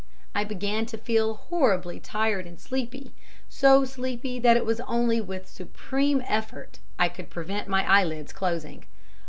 [0.33, 3.11] I began to feel horribly tired and sleepy
[3.47, 8.85] so sleepy that it was only with supreme effort I could prevent my eyelids closing.